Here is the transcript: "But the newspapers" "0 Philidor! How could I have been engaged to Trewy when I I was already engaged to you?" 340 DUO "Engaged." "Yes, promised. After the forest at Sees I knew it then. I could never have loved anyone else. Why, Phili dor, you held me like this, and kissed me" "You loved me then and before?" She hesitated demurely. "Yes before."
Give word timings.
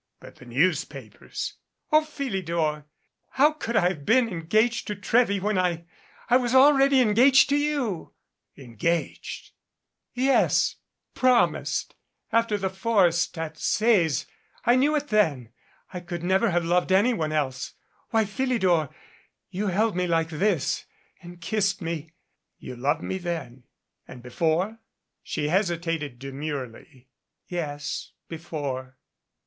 "But 0.19 0.37
the 0.37 0.45
newspapers" 0.45 1.57
"0 1.95 2.05
Philidor! 2.05 2.85
How 3.33 3.51
could 3.51 3.75
I 3.75 3.89
have 3.89 4.03
been 4.03 4.29
engaged 4.29 4.87
to 4.87 4.95
Trewy 4.95 5.39
when 5.39 5.59
I 5.59 5.85
I 6.27 6.37
was 6.37 6.55
already 6.55 7.01
engaged 7.01 7.49
to 7.49 7.55
you?" 7.55 8.11
340 8.55 8.63
DUO 8.63 8.65
"Engaged." 8.65 9.51
"Yes, 10.15 10.75
promised. 11.13 11.93
After 12.31 12.57
the 12.57 12.71
forest 12.71 13.37
at 13.37 13.59
Sees 13.59 14.25
I 14.65 14.75
knew 14.75 14.95
it 14.95 15.09
then. 15.09 15.49
I 15.93 15.99
could 15.99 16.23
never 16.23 16.49
have 16.49 16.65
loved 16.65 16.91
anyone 16.91 17.31
else. 17.31 17.73
Why, 18.09 18.23
Phili 18.23 18.59
dor, 18.59 18.89
you 19.51 19.67
held 19.67 19.95
me 19.95 20.07
like 20.07 20.29
this, 20.29 20.85
and 21.21 21.39
kissed 21.39 21.79
me" 21.79 22.13
"You 22.57 22.75
loved 22.75 23.03
me 23.03 23.19
then 23.19 23.65
and 24.07 24.23
before?" 24.23 24.79
She 25.21 25.49
hesitated 25.49 26.17
demurely. 26.17 27.07
"Yes 27.45 28.13
before." 28.27 28.97